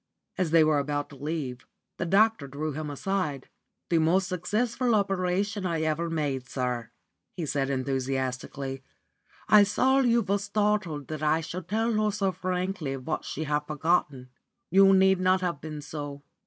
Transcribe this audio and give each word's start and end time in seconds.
As 0.35 0.49
they 0.49 0.63
were 0.63 0.79
about 0.79 1.09
to 1.11 1.15
leave, 1.15 1.67
the 1.97 2.07
doctor 2.07 2.47
drew 2.47 2.71
him 2.71 2.89
aside. 2.89 3.49
"The 3.91 3.99
most 3.99 4.27
successful 4.27 4.95
operation 4.95 5.63
I 5.63 5.81
ever 5.83 6.09
made, 6.09 6.49
sir," 6.49 6.89
he 7.37 7.45
said, 7.45 7.69
enthusiastically. 7.69 8.81
"I 9.47 9.61
saw 9.61 9.99
you 9.99 10.23
were 10.23 10.39
startled 10.39 11.07
that 11.09 11.21
I 11.21 11.41
should 11.41 11.67
tell 11.67 11.93
her 11.93 12.09
so 12.09 12.31
frankly 12.31 12.97
what 12.97 13.25
she 13.25 13.43
had 13.43 13.59
forgotten. 13.67 14.29
You 14.71 14.91
need 14.91 15.19
not 15.19 15.41
have 15.41 15.61
been 15.61 15.81
so. 15.83 16.23